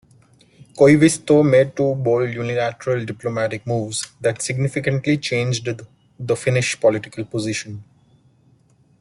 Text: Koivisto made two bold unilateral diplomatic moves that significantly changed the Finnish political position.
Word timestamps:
Koivisto 0.73 1.45
made 1.47 1.75
two 1.75 1.93
bold 1.93 2.33
unilateral 2.33 3.05
diplomatic 3.05 3.67
moves 3.67 4.07
that 4.19 4.41
significantly 4.41 5.15
changed 5.15 5.69
the 6.17 6.35
Finnish 6.35 6.79
political 6.79 7.23
position. 7.23 7.83